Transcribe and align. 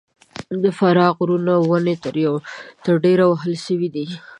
د 0.63 0.65
فراه 0.77 1.11
د 1.13 1.15
غرونو 1.17 1.55
ونې 1.69 1.95
تر 2.85 2.93
ډېره 3.05 3.23
وهل 3.29 3.53
سوي 3.65 3.89
دي. 3.95 4.07